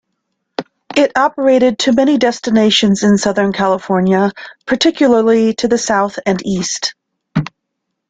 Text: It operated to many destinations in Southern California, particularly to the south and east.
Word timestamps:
It 0.95 1.11
operated 1.15 1.77
to 1.77 1.91
many 1.93 2.17
destinations 2.17 3.03
in 3.03 3.19
Southern 3.19 3.53
California, 3.53 4.31
particularly 4.65 5.53
to 5.53 5.67
the 5.67 5.77
south 5.77 6.17
and 6.25 6.41
east. 6.43 6.95